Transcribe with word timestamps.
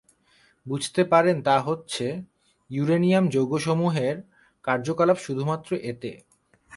বুঝতে 0.65 1.01
পারেন 1.03 1.37
তা 1.41 1.55
হচ্ছেঃ 1.59 2.13
ইউরেনিয়াম 2.69 3.25
যৌগ 3.27 3.51
সমূহের 3.57 4.15
কার্যকলাপ 4.65 5.17
শুধুমাত্র 5.17 5.69
এতে 5.83 6.11